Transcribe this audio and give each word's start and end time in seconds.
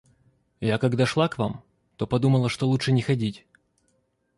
Я 0.61 0.79
когда 0.79 1.05
шла 1.05 1.27
к 1.27 1.37
вам, 1.37 1.61
то 1.95 2.07
подумала, 2.07 2.49
что 2.49 2.67
лучше 2.67 2.91
не 2.91 3.03
ходить. 3.03 3.45